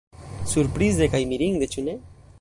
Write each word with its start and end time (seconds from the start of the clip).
Surprize 0.51 1.11
kaj 1.17 1.21
mirinde, 1.35 1.69
ĉu 1.77 1.89
ne? 1.91 1.99